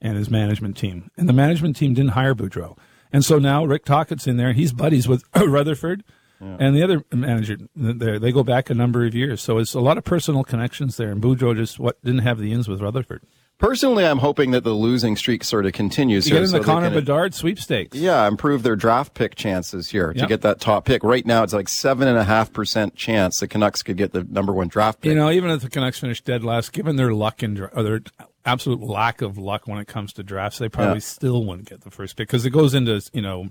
and 0.00 0.16
his 0.16 0.30
management 0.30 0.76
team, 0.76 1.10
and 1.16 1.28
the 1.28 1.32
management 1.32 1.74
team 1.74 1.94
didn't 1.94 2.12
hire 2.12 2.34
Boudreau. 2.34 2.76
And 3.12 3.24
so 3.24 3.38
now 3.38 3.64
Rick 3.64 3.84
Tocchet's 3.84 4.26
in 4.26 4.36
there. 4.36 4.52
He's 4.52 4.72
buddies 4.72 5.08
with 5.08 5.24
Rutherford. 5.36 6.04
Yeah. 6.40 6.56
And 6.60 6.76
the 6.76 6.82
other 6.82 7.02
manager, 7.12 7.56
there. 7.74 8.18
they 8.18 8.30
go 8.30 8.42
back 8.42 8.68
a 8.68 8.74
number 8.74 9.06
of 9.06 9.14
years, 9.14 9.40
so 9.40 9.56
it's 9.56 9.72
a 9.72 9.80
lot 9.80 9.96
of 9.96 10.04
personal 10.04 10.44
connections 10.44 10.98
there. 10.98 11.10
And 11.10 11.22
Boudreau 11.22 11.56
just 11.56 11.78
what 11.78 12.02
didn't 12.04 12.20
have 12.20 12.38
the 12.38 12.52
ins 12.52 12.68
with 12.68 12.82
Rutherford. 12.82 13.22
Personally, 13.58 14.04
I'm 14.04 14.18
hoping 14.18 14.50
that 14.50 14.64
the 14.64 14.74
losing 14.74 15.16
streak 15.16 15.42
sort 15.42 15.64
of 15.64 15.72
continues. 15.72 16.26
You 16.26 16.34
here, 16.34 16.42
get 16.42 16.44
in 16.44 16.50
so 16.50 16.58
the 16.58 16.64
Connor 16.64 16.88
can, 16.88 16.94
Bedard 16.94 17.32
sweepstakes. 17.32 17.96
Yeah, 17.96 18.28
improve 18.28 18.62
their 18.62 18.76
draft 18.76 19.14
pick 19.14 19.34
chances 19.34 19.88
here 19.88 20.12
yep. 20.14 20.24
to 20.24 20.26
get 20.26 20.42
that 20.42 20.60
top 20.60 20.84
pick. 20.84 21.02
Right 21.02 21.24
now, 21.24 21.42
it's 21.42 21.54
like 21.54 21.70
seven 21.70 22.06
and 22.06 22.18
a 22.18 22.24
half 22.24 22.52
percent 22.52 22.96
chance 22.96 23.40
the 23.40 23.48
Canucks 23.48 23.82
could 23.82 23.96
get 23.96 24.12
the 24.12 24.24
number 24.24 24.52
one 24.52 24.68
draft 24.68 25.00
pick. 25.00 25.08
You 25.08 25.14
know, 25.14 25.30
even 25.30 25.48
if 25.48 25.62
the 25.62 25.70
Canucks 25.70 25.98
finish 25.98 26.20
dead 26.20 26.44
last, 26.44 26.74
given 26.74 26.96
their 26.96 27.14
luck 27.14 27.42
and 27.42 27.58
or 27.58 27.82
their 27.82 28.02
absolute 28.46 28.80
lack 28.80 29.20
of 29.20 29.36
luck 29.36 29.66
when 29.66 29.78
it 29.78 29.86
comes 29.86 30.12
to 30.14 30.22
drafts, 30.22 30.58
they 30.58 30.68
probably 30.68 30.94
yeah. 30.94 31.00
still 31.00 31.44
wouldn't 31.44 31.68
get 31.68 31.82
the 31.82 31.90
first 31.90 32.16
pick 32.16 32.28
because 32.28 32.46
it 32.46 32.50
goes 32.50 32.74
into 32.74 33.02
you 33.12 33.22
know 33.22 33.48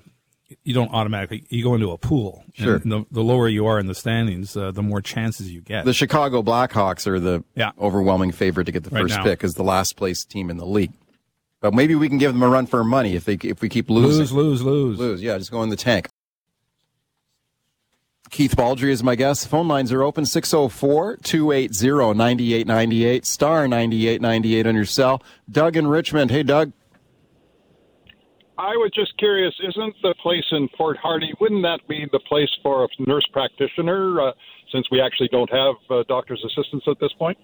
you 0.63 0.73
don't 0.73 0.91
automatically 0.91 1.45
you 1.49 1.63
go 1.63 1.73
into 1.75 1.91
a 1.91 1.97
pool. 1.97 2.43
Sure. 2.53 2.75
And 2.75 2.91
the, 2.91 3.05
the 3.11 3.23
lower 3.23 3.47
you 3.47 3.65
are 3.65 3.79
in 3.79 3.87
the 3.87 3.95
standings, 3.95 4.55
uh, 4.55 4.71
the 4.71 4.83
more 4.83 5.01
chances 5.01 5.51
you 5.51 5.61
get. 5.61 5.85
The 5.85 5.93
Chicago 5.93 6.41
Blackhawks 6.41 7.07
are 7.07 7.19
the 7.19 7.43
Yeah. 7.55 7.71
overwhelming 7.79 8.31
favorite 8.31 8.65
to 8.65 8.71
get 8.71 8.83
the 8.83 8.89
Right 8.91 9.03
first 9.03 9.15
now. 9.17 9.23
pick 9.23 9.43
as 9.43 9.55
the 9.55 9.63
last 9.63 9.95
place 9.95 10.23
team 10.23 10.49
in 10.49 10.57
the 10.57 10.65
league. 10.65 10.93
But 11.61 11.73
maybe 11.73 11.95
we 11.95 12.09
can 12.09 12.19
give 12.19 12.31
them 12.33 12.43
a 12.43 12.47
run 12.47 12.67
for 12.67 12.83
money 12.83 13.15
if 13.15 13.25
they 13.25 13.39
if 13.43 13.61
we 13.61 13.69
keep 13.69 13.89
losing. 13.89 14.19
lose, 14.19 14.31
lose, 14.31 14.61
lose. 14.61 14.99
Lose, 14.99 15.21
yeah, 15.21 15.37
just 15.37 15.51
go 15.51 15.63
in 15.63 15.69
the 15.69 15.75
tank. 15.75 16.07
Keith 18.29 18.55
Baldrey 18.55 18.89
is 18.89 19.03
my 19.03 19.15
guest. 19.15 19.47
Phone 19.47 19.67
lines 19.67 19.91
are 19.91 20.03
open 20.03 20.25
604 20.25 21.17
280 21.17 22.17
9898, 22.17 23.25
star 23.25 23.67
9898 23.67 24.67
on 24.67 24.75
your 24.75 24.85
cell. 24.85 25.21
Doug 25.49 25.77
in 25.77 25.87
Richmond. 25.87 26.31
Hey, 26.31 26.43
Doug. 26.43 26.73
I 28.57 28.71
was 28.77 28.91
just 28.95 29.17
curious, 29.17 29.53
isn't 29.61 29.95
the 30.01 30.15
place 30.21 30.45
in 30.51 30.69
Port 30.77 30.97
Hardy, 30.97 31.33
wouldn't 31.41 31.63
that 31.63 31.81
be 31.89 32.07
the 32.11 32.19
place 32.19 32.49
for 32.63 32.85
a 32.85 32.87
nurse 32.99 33.25
practitioner 33.33 34.21
uh, 34.21 34.31
since 34.71 34.89
we 34.89 35.01
actually 35.01 35.27
don't 35.29 35.51
have 35.51 35.75
uh, 35.89 36.03
doctor's 36.07 36.41
assistants 36.45 36.85
at 36.89 36.97
this 37.01 37.11
point? 37.19 37.37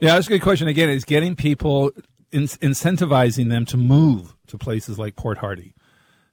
Yeah, 0.00 0.14
that's 0.14 0.26
a 0.26 0.30
good 0.30 0.42
question. 0.42 0.66
Again, 0.66 0.90
it's 0.90 1.04
getting 1.04 1.36
people, 1.36 1.92
in, 2.32 2.42
incentivizing 2.44 3.50
them 3.50 3.64
to 3.66 3.76
move 3.76 4.34
to 4.48 4.58
places 4.58 4.98
like 4.98 5.14
Port 5.14 5.38
Hardy. 5.38 5.74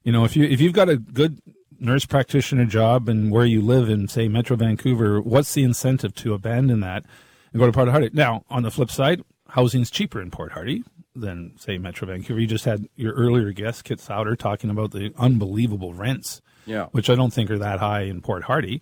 You 0.04 0.12
know, 0.12 0.26
if 0.26 0.36
you 0.36 0.44
if 0.44 0.60
you've 0.60 0.74
got 0.74 0.90
a 0.90 0.98
good 0.98 1.40
nurse 1.82 2.06
practitioner 2.06 2.66
job 2.66 3.10
and 3.10 3.32
where 3.32 3.46
you 3.46 3.60
live 3.62 3.90
in, 3.90 4.08
say, 4.08 4.28
Metro 4.30 4.56
Vancouver, 4.56 5.20
what's 5.22 5.54
the 5.54 5.64
incentive 5.64 6.14
to 6.16 6.34
abandon 6.34 6.80
that 6.80 7.04
and 7.52 7.60
go 7.60 7.66
to 7.66 7.72
Port 7.74 7.90
Hardy? 7.90 8.10
Now, 8.14 8.46
on 8.50 8.64
the 8.64 8.72
flip 8.72 8.92
side, 8.92 9.22
housing's 9.50 9.92
cheaper 9.92 10.22
in 10.22 10.32
Port 10.32 10.54
Hardy 10.54 10.84
than 11.16 11.54
say 11.58 11.78
Metro 11.78 12.08
Vancouver. 12.08 12.40
You 12.40 12.48
just 12.48 12.64
had 12.66 12.88
your 12.96 13.14
earlier 13.14 13.52
guest, 13.52 13.84
Kit 13.84 14.00
Souter, 14.00 14.36
talking 14.38 14.70
about 14.70 14.92
the 14.92 15.12
unbelievable 15.18 15.94
rents, 15.94 16.42
Yeah. 16.66 16.86
which 16.92 17.10
I 17.10 17.16
don't 17.16 17.34
think 17.34 17.50
are 17.52 17.58
that 17.60 17.80
high 17.80 18.04
in 18.04 18.22
Port 18.22 18.44
Hardy. 18.44 18.82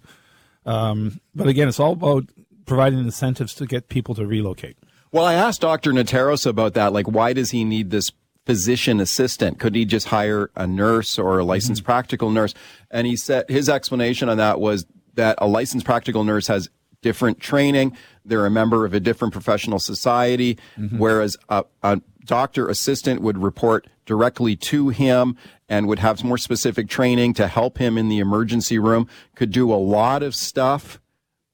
Um, 0.66 1.20
but 1.34 1.48
again, 1.48 1.68
it's 1.68 1.80
all 1.80 1.94
about 1.94 2.26
providing 2.66 3.00
incentives 3.00 3.54
to 3.56 3.66
get 3.66 3.90
people 3.90 4.14
to 4.16 4.28
relocate. 4.28 4.78
Well, 5.12 5.26
I 5.26 5.34
asked 5.34 5.62
Dr. 5.62 5.92
Nataros 5.92 6.46
about 6.46 6.76
that. 6.76 6.94
Like, 6.94 7.08
why 7.08 7.34
does 7.34 7.50
he 7.50 7.64
need 7.64 7.90
this 7.90 8.12
physician 8.50 9.00
assistant? 9.00 9.60
Could 9.60 9.76
he 9.76 9.86
just 9.86 10.08
hire 10.08 10.50
a 10.56 10.66
nurse 10.66 11.20
or 11.20 11.38
a 11.38 11.44
licensed 11.44 11.84
mm-hmm. 11.84 11.92
practical 11.92 12.32
nurse? 12.32 12.56
And 12.90 13.06
he 13.06 13.16
said 13.16 13.48
his 13.48 13.70
explanation 13.70 14.28
on 14.28 14.38
that 14.38 14.60
was 14.60 14.88
that 15.14 15.36
a 15.38 15.46
licensed 15.46 15.86
practical 15.86 16.24
nurse 16.24 16.48
has 16.48 16.68
different 17.04 17.40
training. 17.40 17.96
They're 18.26 18.48
a 18.48 18.50
member 18.50 18.86
of 18.86 18.96
a 18.96 19.00
different 19.00 19.34
professional 19.34 19.78
society, 19.78 20.58
mm-hmm. 20.80 20.98
whereas 20.98 21.38
a, 21.50 21.64
a 21.84 22.02
doctor 22.26 22.68
assistant 22.68 23.22
would 23.22 23.38
report 23.38 23.86
directly 24.08 24.56
to 24.56 24.90
him 24.90 25.38
and 25.70 25.88
would 25.88 26.00
have 26.00 26.24
more 26.24 26.40
specific 26.40 26.90
training 26.90 27.36
to 27.36 27.48
help 27.48 27.78
him 27.78 28.00
in 28.00 28.10
the 28.10 28.18
emergency 28.18 28.80
room, 28.80 29.08
could 29.36 29.52
do 29.52 29.72
a 29.72 29.76
lot 29.76 30.24
of 30.24 30.34
stuff 30.34 31.00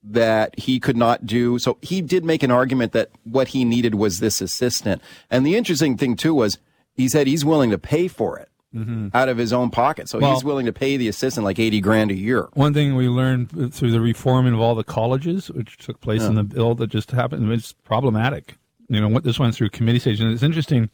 that 0.01 0.57
he 0.57 0.79
could 0.79 0.95
not 0.95 1.25
do. 1.25 1.59
So 1.59 1.77
he 1.81 2.01
did 2.01 2.23
make 2.23 2.41
an 2.41 2.51
argument 2.51 2.93
that 2.93 3.09
what 3.25 3.49
he 3.49 3.65
needed 3.65 3.95
was 3.95 4.21
this 4.21 4.39
assistant. 4.39 5.01
And 5.29 5.45
the 5.45 5.57
interesting 5.57 5.97
thing 5.97 6.15
too 6.15 6.33
was 6.33 6.57
he 6.95 7.07
said 7.07 7.27
he's 7.27 7.45
willing 7.45 7.71
to 7.71 7.77
pay 7.77 8.07
for 8.07 8.39
it 8.39 8.49
mm-hmm. 8.75 9.07
out 9.13 9.29
of 9.29 9.37
his 9.37 9.53
own 9.53 9.69
pocket. 9.69 10.09
So 10.09 10.19
Well- 10.19 10.33
he's 10.33 10.43
willing 10.43 10.65
to 10.65 10.73
pay 10.73 10.97
the 10.97 11.07
assistant 11.07 11.43
like 11.45 11.59
80 11.59 11.81
grand 11.81 12.11
a 12.11 12.15
year. 12.15 12.49
One 12.53 12.73
thing 12.73 12.95
we 12.95 13.07
learned 13.07 13.73
through 13.73 13.91
the 13.91 14.01
reforming 14.01 14.53
of 14.53 14.59
all 14.59 14.75
the 14.75 14.83
colleges, 14.83 15.49
which 15.49 15.77
took 15.77 16.01
place 16.01 16.23
in 16.23 16.35
the 16.35 16.43
bill 16.43 16.75
that 16.75 16.87
just 16.87 17.11
happened, 17.11 17.51
it's 17.51 17.73
problematic. 17.73 18.57
You 18.87 19.01
know, 19.01 19.07
what 19.07 19.23
this 19.23 19.39
went 19.39 19.55
through 19.55 19.69
committee 19.69 19.99
stage, 19.99 20.19
and 20.19 20.31
it's 20.31 20.43
interesting. 20.43 20.89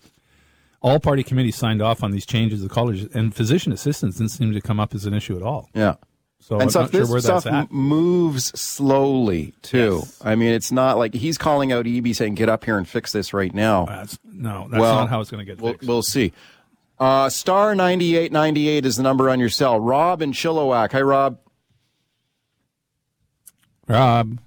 All 0.82 1.00
party 1.00 1.24
committees 1.24 1.58
signed 1.58 1.82
off 1.82 2.04
on 2.04 2.12
these 2.12 2.26
changes 2.26 2.64
to 2.64 2.70
colleges, 2.70 3.14
and 3.14 3.36
physician 3.36 3.72
assistants 3.72 4.18
didn't 4.18 4.32
seem 4.32 4.54
to 4.54 4.62
come 4.62 4.80
up 4.80 4.96
as 4.96 5.06
an 5.06 5.14
issue 5.14 5.36
at 5.36 5.44
all. 5.44 5.70
Yeah. 5.76 5.96
So 6.42 6.56
and 6.56 6.64
I'm 6.64 6.70
stuff, 6.72 6.92
not 6.92 7.08
sure 7.08 7.16
this 7.16 7.24
stuff 7.24 7.46
at. 7.46 7.72
moves 7.72 8.60
slowly 8.60 9.54
too. 9.62 10.00
Yes. 10.04 10.22
I 10.24 10.36
mean, 10.36 10.54
it's 10.54 10.72
not 10.72 10.98
like 10.98 11.14
he's 11.14 11.38
calling 11.38 11.72
out 11.72 11.86
Eby 11.86 12.16
saying, 12.16 12.34
get 12.36 12.50
up 12.50 12.66
here 12.66 12.78
and 12.78 12.88
fix 12.88 13.12
this 13.12 13.32
right 13.34 13.54
now. 13.54 13.86
That's, 13.86 14.18
no, 14.26 14.68
that's 14.70 14.82
well, 14.82 14.96
not 14.96 15.10
how 15.10 15.22
it's 15.22 15.30
going 15.30 15.46
to 15.46 15.52
get 15.52 15.62
we'll, 15.62 15.74
fixed. 15.74 15.88
we'll 15.88 16.02
see. 16.02 16.34
Uh, 17.00 17.30
star 17.30 17.76
9898 17.76 18.86
is 18.86 18.98
the 18.98 19.04
number 19.04 19.30
on 19.30 19.40
your 19.40 19.50
cell. 19.50 19.80
Rob 19.80 20.22
in 20.22 20.32
Chilliwack. 20.34 20.92
Hi, 20.92 21.02
Rob. 21.02 21.38
Rob, 23.88 24.40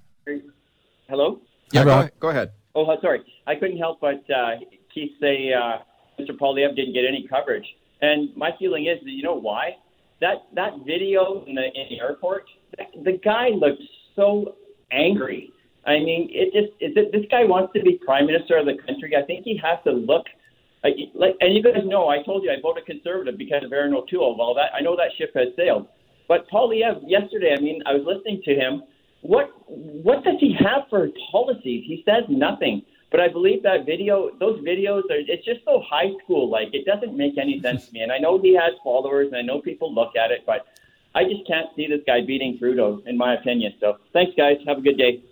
Hello? 1.07 1.39
Yeah, 1.71 1.81
Hi, 1.81 1.83
go, 1.85 1.89
Rob. 1.89 1.99
ahead- 1.99 2.11
go 2.19 2.29
ahead. 2.29 2.51
Oh, 2.75 2.97
sorry. 3.01 3.21
I 3.47 3.55
couldn't 3.55 3.77
help 3.77 4.01
but 4.01 4.23
uh, 4.29 4.55
Keith 4.93 5.11
say 5.21 5.53
uh, 5.53 5.77
Mr. 6.19 6.31
Poilievre 6.37 6.75
didn't 6.75 6.93
get 6.93 7.05
any 7.07 7.25
coverage. 7.29 7.65
And 8.01 8.35
my 8.35 8.51
feeling 8.59 8.85
is 8.87 8.99
that 9.03 9.09
you 9.11 9.23
know 9.23 9.35
why? 9.35 9.77
That 10.21 10.47
that 10.53 10.73
video 10.85 11.43
in 11.45 11.55
the 11.55 11.65
in 11.65 11.87
the 11.89 11.99
airport, 11.99 12.45
that, 12.77 12.87
the 13.03 13.19
guy 13.23 13.49
looked 13.49 13.83
so 14.15 14.55
angry. 14.91 15.51
I 15.85 15.99
mean, 15.99 16.29
it 16.31 16.53
just 16.53 16.73
is 16.81 16.93
it, 16.95 17.11
this 17.11 17.25
guy 17.29 17.43
wants 17.43 17.73
to 17.73 17.81
be 17.81 17.99
prime 18.05 18.25
minister 18.25 18.57
of 18.57 18.65
the 18.65 18.77
country. 18.87 19.15
I 19.15 19.25
think 19.25 19.43
he 19.43 19.59
has 19.61 19.77
to 19.83 19.91
look 19.91 20.25
like, 20.83 20.95
like 21.13 21.35
and 21.41 21.55
you 21.55 21.63
guys 21.63 21.81
know 21.85 22.09
I 22.09 22.23
told 22.23 22.43
you 22.43 22.51
I 22.51 22.61
voted 22.61 22.85
conservative 22.85 23.37
because 23.37 23.63
of 23.63 23.73
Aaron 23.73 23.93
O'Toole. 23.93 24.37
Well, 24.37 24.53
that 24.55 24.69
I 24.73 24.81
know 24.81 24.95
that 24.95 25.11
ship 25.17 25.31
has 25.35 25.49
sailed. 25.55 25.87
But 26.27 26.47
Poilievre 26.49 27.01
yesterday, 27.05 27.55
I 27.57 27.61
mean, 27.61 27.81
I 27.85 27.93
was 27.93 28.03
listening 28.05 28.41
to 28.45 28.53
him. 28.55 28.83
What 29.27 29.49
what 29.67 30.23
does 30.23 30.35
he 30.39 30.55
have 30.59 30.83
for 30.89 31.09
policies? 31.31 31.83
He 31.87 32.03
says 32.05 32.23
nothing. 32.29 32.83
But 33.11 33.19
I 33.21 33.27
believe 33.29 33.63
that 33.63 33.85
video, 33.85 34.29
those 34.39 34.59
videos 34.59 35.03
are 35.09 35.17
it's 35.17 35.45
just 35.45 35.61
so 35.65 35.81
high 35.89 36.11
school 36.23 36.49
like. 36.49 36.67
It 36.73 36.85
doesn't 36.85 37.15
make 37.15 37.37
any 37.37 37.59
sense 37.61 37.87
to 37.87 37.93
me. 37.93 38.01
And 38.01 38.11
I 38.11 38.17
know 38.17 38.39
he 38.39 38.53
has 38.55 38.73
followers 38.83 39.27
and 39.27 39.37
I 39.37 39.41
know 39.41 39.61
people 39.61 39.93
look 39.93 40.15
at 40.15 40.31
it, 40.31 40.41
but 40.45 40.67
I 41.15 41.23
just 41.23 41.47
can't 41.47 41.67
see 41.75 41.87
this 41.87 42.01
guy 42.05 42.21
beating 42.21 42.57
Trudeau, 42.59 43.01
in 43.05 43.17
my 43.17 43.33
opinion. 43.33 43.73
So 43.79 43.97
thanks 44.13 44.33
guys. 44.37 44.57
Have 44.67 44.79
a 44.79 44.81
good 44.81 44.97
day. 44.97 45.23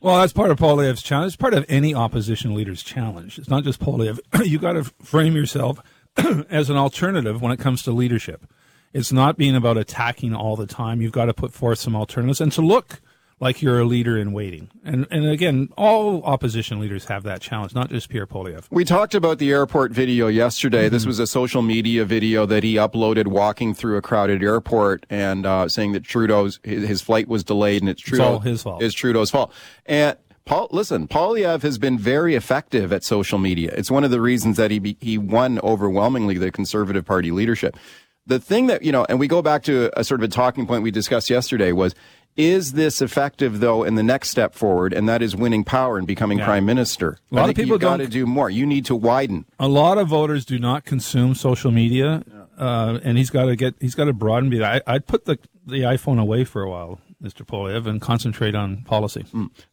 Well, 0.00 0.20
that's 0.20 0.32
part 0.32 0.50
of 0.50 0.58
Paul 0.58 0.76
Poilievre's 0.76 1.02
challenge. 1.02 1.28
It's 1.28 1.36
part 1.36 1.54
of 1.54 1.64
any 1.68 1.94
opposition 1.94 2.54
leader's 2.54 2.82
challenge. 2.82 3.38
It's 3.38 3.48
not 3.48 3.64
just 3.64 3.80
Paul 3.80 3.98
Poilievre. 3.98 4.20
you 4.46 4.58
got 4.58 4.72
to 4.72 4.84
frame 5.02 5.34
yourself 5.34 5.80
as 6.50 6.70
an 6.70 6.76
alternative 6.76 7.40
when 7.40 7.52
it 7.52 7.58
comes 7.58 7.82
to 7.84 7.92
leadership. 7.92 8.46
It's 8.92 9.12
not 9.12 9.36
being 9.36 9.56
about 9.56 9.78
attacking 9.78 10.34
all 10.34 10.54
the 10.54 10.66
time. 10.66 11.00
You've 11.00 11.12
got 11.12 11.26
to 11.26 11.34
put 11.34 11.52
forth 11.52 11.78
some 11.78 11.96
alternatives 11.96 12.40
and 12.40 12.52
to 12.52 12.60
look 12.60 13.00
like 13.42 13.60
you're 13.60 13.80
a 13.80 13.84
leader 13.84 14.16
in 14.16 14.32
waiting. 14.32 14.70
And 14.84 15.04
and 15.10 15.26
again, 15.26 15.68
all 15.76 16.22
opposition 16.22 16.78
leaders 16.78 17.06
have 17.06 17.24
that 17.24 17.40
challenge, 17.40 17.74
not 17.74 17.90
just 17.90 18.08
Pierre 18.08 18.26
Poilievre. 18.26 18.64
We 18.70 18.84
talked 18.84 19.16
about 19.16 19.38
the 19.38 19.50
airport 19.50 19.90
video 19.90 20.28
yesterday. 20.28 20.84
Mm-hmm. 20.84 20.94
This 20.94 21.04
was 21.04 21.18
a 21.18 21.26
social 21.26 21.60
media 21.60 22.04
video 22.04 22.46
that 22.46 22.62
he 22.62 22.76
uploaded 22.76 23.26
walking 23.26 23.74
through 23.74 23.96
a 23.96 24.02
crowded 24.02 24.44
airport 24.44 25.04
and 25.10 25.44
uh, 25.44 25.68
saying 25.68 25.90
that 25.92 26.04
Trudeau's 26.04 26.60
his, 26.62 26.88
his 26.88 27.02
flight 27.02 27.26
was 27.26 27.42
delayed 27.42 27.82
and 27.82 27.90
it's 27.90 28.00
Trudeau 28.00 28.24
all 28.24 28.38
his 28.38 28.62
fault. 28.62 28.80
Is 28.80 28.94
Trudeau's 28.94 29.32
fault. 29.32 29.52
And 29.86 30.16
Paul, 30.44 30.68
listen, 30.70 31.08
Poilievre 31.08 31.62
has 31.62 31.78
been 31.78 31.98
very 31.98 32.36
effective 32.36 32.92
at 32.92 33.02
social 33.02 33.40
media. 33.40 33.72
It's 33.76 33.90
one 33.90 34.04
of 34.04 34.12
the 34.12 34.20
reasons 34.20 34.56
that 34.56 34.70
he 34.70 34.78
be, 34.78 34.96
he 35.00 35.18
won 35.18 35.58
overwhelmingly 35.60 36.38
the 36.38 36.52
Conservative 36.52 37.04
Party 37.04 37.32
leadership. 37.32 37.76
The 38.24 38.38
thing 38.38 38.68
that 38.68 38.82
you 38.82 38.92
know, 38.92 39.04
and 39.08 39.18
we 39.18 39.26
go 39.26 39.42
back 39.42 39.64
to 39.64 39.90
a, 39.98 40.04
sort 40.04 40.20
of 40.20 40.24
a 40.24 40.28
talking 40.28 40.64
point 40.64 40.84
we 40.84 40.92
discussed 40.92 41.28
yesterday 41.28 41.72
was. 41.72 41.96
Is 42.36 42.72
this 42.72 43.02
effective 43.02 43.60
though 43.60 43.82
in 43.84 43.94
the 43.94 44.02
next 44.02 44.30
step 44.30 44.54
forward, 44.54 44.92
and 44.94 45.08
that 45.08 45.20
is 45.20 45.36
winning 45.36 45.64
power 45.64 45.98
and 45.98 46.06
becoming 46.06 46.38
Yeah. 46.38 46.46
prime 46.46 46.64
minister? 46.64 47.18
A 47.30 47.34
lot 47.34 47.50
of 47.50 47.56
people 47.56 47.76
got 47.78 47.98
to 47.98 48.06
don't- 48.08 48.28
more. 48.28 48.48
You 48.48 48.64
need 48.64 48.86
to 48.86 48.96
widen. 48.96 49.44
A 49.58 49.68
lot 49.68 49.98
of 49.98 50.08
voters 50.08 50.44
do 50.46 50.58
not 50.58 50.84
consume 50.84 51.34
social 51.34 51.70
media, 51.70 52.22
uh, 52.58 52.98
and 53.04 53.18
he's 53.18 53.28
got 53.30 53.46
to 53.46 53.56
get 53.56 53.74
he's 53.80 53.94
got 53.94 54.04
to 54.04 54.12
broaden. 54.14 54.48
Be 54.48 54.64
I, 54.64 54.80
I'd 54.86 55.06
put 55.06 55.26
the 55.26 55.38
the 55.66 55.80
iPhone 55.82 56.18
away 56.18 56.44
for 56.44 56.62
a 56.62 56.70
while, 56.70 57.00
Mr. 57.22 57.46
Poilievre, 57.46 57.86
and 57.88 58.00
concentrate 58.00 58.54
on 58.54 58.78
policy. 58.84 59.24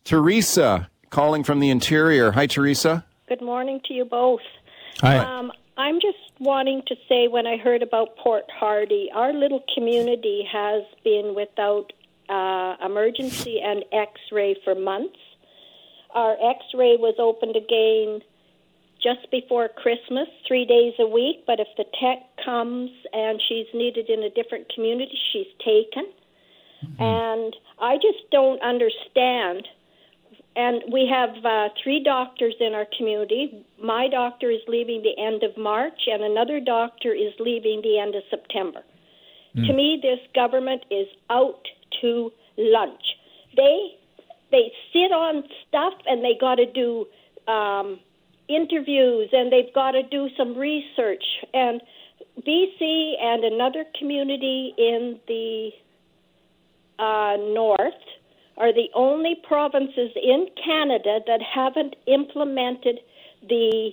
Teresa 0.04 0.90
calling 1.10 1.44
from 1.44 1.60
the 1.60 1.70
interior. 1.70 2.32
Hi, 2.32 2.46
Teresa. 2.46 3.06
Good 3.28 3.42
morning 3.42 3.80
to 3.86 3.94
you 3.94 4.06
both. 4.06 4.42
Hi. 5.02 5.18
Um, 5.18 5.52
I'm 5.78 5.96
just 6.02 6.18
wanting 6.40 6.82
to 6.88 6.96
say 7.08 7.28
when 7.30 7.48
I 7.48 7.56
heard 7.58 7.82
about 7.82 8.18
Port 8.18 8.44
Hardy, 8.54 9.10
our 9.16 9.32
little 9.32 9.64
community 9.74 10.46
has 10.52 10.84
been 11.06 11.34
without 11.36 11.94
uh, 12.30 12.76
emergency 12.86 13.60
and 13.64 13.84
x 13.92 14.12
ray 14.32 14.56
for 14.64 14.76
months. 14.76 15.20
Our 16.14 16.34
x 16.34 16.66
ray 16.74 16.98
was 16.98 17.16
opened 17.20 17.56
again 17.56 18.22
just 19.02 19.32
before 19.32 19.70
Christmas, 19.70 20.28
three 20.48 20.66
days 20.66 20.94
a 21.00 21.08
week, 21.08 21.44
but 21.48 21.60
if 21.60 21.68
the 21.78 21.86
tech 22.02 22.20
comes 22.44 22.92
and 23.14 23.42
she's 23.48 23.68
needed 23.74 24.10
in 24.10 24.24
a 24.24 24.30
different 24.30 24.68
community, 24.74 25.18
she's 25.32 25.48
taken. 25.60 26.12
And 26.98 27.56
I 27.82 27.96
just 27.96 28.30
don't 28.32 28.62
understand 28.62 29.68
and 30.56 30.82
we 30.92 31.08
have 31.08 31.30
uh, 31.46 31.70
three 31.82 32.04
doctors 32.04 32.56
in 32.60 32.74
our 32.74 32.86
community. 32.98 33.66
My 33.82 34.10
doctor 34.10 34.50
is 34.52 34.60
leaving 34.68 35.02
the 35.02 35.16
end 35.22 35.44
of 35.44 35.56
March, 35.58 36.02
and 36.08 36.24
another 36.24 36.60
doctor 36.60 37.14
is 37.14 37.34
leaving 37.40 37.82
the 37.82 37.98
end 38.00 38.16
of 38.16 38.24
September. 38.30 38.82
To 39.56 39.74
me, 39.74 40.00
this 40.02 40.20
government 40.36 40.84
is 40.92 41.08
out 41.30 41.66
to 42.02 42.32
lunch. 42.58 43.02
They 43.56 43.96
they 44.52 44.72
sit 44.92 45.12
on 45.12 45.44
stuff, 45.68 45.94
and 46.08 46.24
they 46.24 46.36
got 46.40 46.56
to 46.56 46.66
do 46.66 47.06
um, 47.52 48.00
interviews, 48.48 49.30
and 49.32 49.52
they've 49.52 49.74
got 49.74 49.92
to 49.92 50.04
do 50.04 50.28
some 50.38 50.58
research. 50.58 51.24
And 51.54 51.82
BC 52.46 53.14
and 53.22 53.44
another 53.44 53.86
community 53.98 54.74
in 54.78 55.20
the 55.28 55.70
uh, 56.98 57.38
north 57.54 57.94
are 58.58 58.74
the 58.74 58.90
only 58.94 59.36
provinces 59.48 60.12
in 60.16 60.48
Canada 60.64 61.20
that 61.28 61.42
haven't 61.42 61.96
implemented 62.08 63.00
the. 63.48 63.92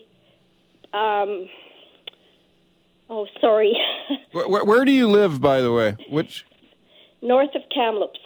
Um, 0.93 1.49
oh, 3.11 3.27
sorry. 3.41 3.77
Where, 4.33 4.49
where, 4.49 4.65
where 4.65 4.85
do 4.85 4.93
you 4.93 5.09
live, 5.09 5.41
by 5.41 5.61
the 5.61 5.73
way? 5.73 5.97
Which 6.11 6.45
north 7.23 7.55
of 7.55 7.63
Kamloops. 7.75 8.21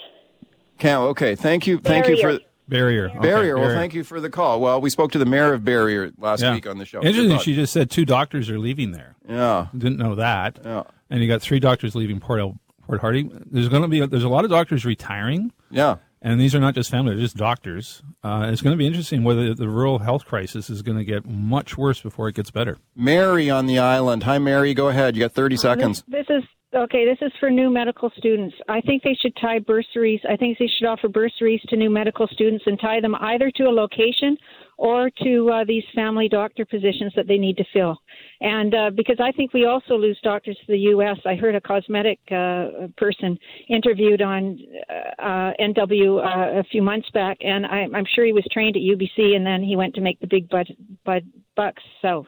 Cam? 0.79 1.01
Okay, 1.03 1.35
thank 1.35 1.67
you, 1.67 1.79
thank 1.79 2.09
you 2.09 2.17
for 2.21 2.39
Barriere. 2.69 3.11
Okay, 3.11 3.19
Barriere. 3.19 3.59
Well, 3.59 3.75
thank 3.75 3.95
you 3.95 4.05
for 4.05 4.21
the 4.21 4.31
call. 4.31 4.61
Well, 4.61 4.81
we 4.81 4.91
spoke 4.91 5.13
to 5.13 5.19
the 5.19 5.27
mayor 5.27 5.53
of 5.53 5.63
Barriere 5.63 6.13
last 6.19 6.41
Yeah. 6.43 6.55
week 6.55 6.67
on 6.67 6.79
the 6.79 6.85
show. 6.87 7.03
Interesting. 7.03 7.39
She 7.41 7.55
just 7.55 7.73
said 7.73 7.91
two 7.91 8.05
doctors 8.05 8.49
are 8.49 8.59
leaving 8.59 8.93
there. 8.93 9.17
Yeah. 9.29 9.67
Didn't 9.77 9.99
know 9.99 10.15
that. 10.15 10.59
Yeah. 10.65 10.85
And 11.11 11.21
you 11.21 11.29
got 11.29 11.43
three 11.43 11.59
doctors 11.61 11.95
leaving 11.95 12.21
Port 12.21 12.41
El, 12.41 12.59
Port 12.87 13.01
Hardy. 13.01 13.29
There's 13.51 13.69
going 13.69 13.83
to 13.83 13.89
be 13.89 14.01
a, 14.01 14.07
there's 14.07 14.25
a 14.25 14.29
lot 14.29 14.45
of 14.45 14.51
doctors 14.51 14.85
retiring. 14.85 15.53
Yeah. 15.71 15.97
And 16.23 16.39
these 16.39 16.55
are 16.55 16.61
not 16.61 16.75
just 16.75 16.91
family; 16.91 17.15
they're 17.15 17.23
just 17.25 17.37
doctors. 17.39 18.03
Uh, 18.23 18.51
it's 18.53 18.61
going 18.61 18.75
to 18.75 18.77
be 18.77 18.87
interesting 18.87 19.25
whether 19.25 19.55
the 19.55 19.69
rural 19.71 20.01
health 20.01 20.27
crisis 20.27 20.69
is 20.69 20.83
going 20.83 20.99
to 20.99 21.05
get 21.05 21.25
much 21.27 21.79
worse 21.79 21.99
before 22.03 22.29
it 22.29 22.35
gets 22.35 22.51
better. 22.51 22.77
Mary 22.95 23.49
on 23.49 23.65
the 23.65 23.79
island. 23.79 24.25
Hi, 24.25 24.39
Mary. 24.39 24.75
Go 24.75 24.89
ahead. 24.89 25.17
You 25.17 25.21
got 25.21 25.33
30 25.33 25.57
seconds. 25.57 26.05
This, 26.07 26.27
this 26.29 26.43
is 26.43 26.49
okay. 26.75 27.05
This 27.05 27.19
is 27.21 27.33
for 27.41 27.51
new 27.51 27.71
medical 27.71 28.11
students. 28.17 28.55
I 28.69 28.81
think 28.81 29.03
they 29.03 29.17
should 29.21 29.37
tie 29.37 29.59
bursaries. 29.59 30.21
I 30.29 30.37
think 30.37 30.59
they 30.59 30.71
should 30.79 30.87
offer 30.87 31.09
bursaries 31.09 31.61
to 31.69 31.77
new 31.77 31.91
medical 31.91 32.27
students 32.29 32.65
and 32.67 32.79
tie 32.81 33.01
them 33.01 33.15
either 33.17 33.51
to 33.57 33.65
a 33.65 33.71
location 33.71 34.37
or 34.81 35.11
to 35.23 35.51
uh, 35.51 35.65
these 35.67 35.85
family 35.95 36.27
doctor 36.27 36.65
positions 36.65 37.13
that 37.15 37.29
they 37.29 37.37
need 37.37 37.59
to 37.59 37.65
fill. 37.71 37.99
And 38.41 38.75
uh, 38.75 38.91
because 38.97 39.19
I 39.21 39.31
think 39.33 39.53
we 39.53 39.67
also 39.67 39.95
lose 39.95 40.19
doctors 40.25 40.57
to 40.57 40.73
the 40.73 40.79
U.S. 40.79 41.19
I 41.27 41.35
heard 41.35 41.55
a 41.55 41.61
cosmetic 41.61 42.19
uh, 42.31 42.89
person 42.97 43.39
interviewed 43.69 44.23
on 44.23 44.59
uh, 44.89 45.23
uh, 45.23 45.53
NW 45.61 46.19
uh, 46.19 46.61
a 46.61 46.65
few 46.65 46.81
months 46.81 47.11
back, 47.13 47.37
and 47.43 47.67
I, 47.67 47.87
I'm 47.95 48.07
sure 48.15 48.25
he 48.25 48.33
was 48.33 48.47
trained 48.51 48.77
at 48.77 48.83
UBC, 48.83 49.37
and 49.37 49.45
then 49.45 49.63
he 49.63 49.77
went 49.77 49.95
to 49.97 50.01
make 50.01 50.19
the 50.21 50.27
big 50.27 50.49
bud, 50.49 50.67
bud 51.05 51.25
bucks 51.57 51.83
south. 52.01 52.27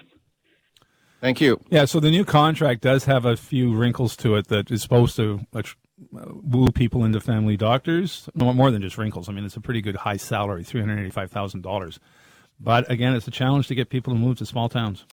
Thank 1.22 1.40
you. 1.40 1.60
Yeah, 1.70 1.84
so 1.84 2.00
the 2.00 2.10
new 2.10 2.24
contract 2.24 2.80
does 2.80 3.04
have 3.04 3.24
a 3.24 3.36
few 3.36 3.72
wrinkles 3.72 4.16
to 4.16 4.34
it 4.34 4.48
that 4.48 4.72
is 4.72 4.82
supposed 4.82 5.14
to 5.16 5.46
uh, 5.54 5.62
woo 6.10 6.66
people 6.74 7.04
into 7.04 7.20
family 7.20 7.56
doctors. 7.56 8.28
More 8.34 8.72
than 8.72 8.82
just 8.82 8.98
wrinkles. 8.98 9.28
I 9.28 9.32
mean, 9.32 9.44
it's 9.44 9.56
a 9.56 9.60
pretty 9.60 9.80
good 9.80 9.94
high 9.94 10.16
salary, 10.16 10.64
three 10.64 10.80
hundred 10.80 10.98
eighty-five 10.98 11.30
thousand 11.30 11.62
dollars. 11.62 12.00
But 12.58 12.90
again, 12.90 13.14
it's 13.14 13.28
a 13.28 13.30
challenge 13.30 13.68
to 13.68 13.76
get 13.76 13.88
people 13.88 14.12
to 14.12 14.18
move 14.18 14.38
to 14.38 14.46
small 14.46 14.68
towns. 14.68 15.06